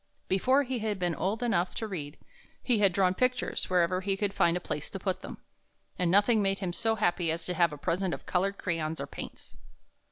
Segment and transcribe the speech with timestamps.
[0.27, 2.17] Before he had been old enough to read,
[2.63, 5.37] he had drawn pictures wherever he could find a place to put them,
[5.99, 9.05] and nothing made him so happy as to have a present of colored crayons or
[9.05, 9.53] paints.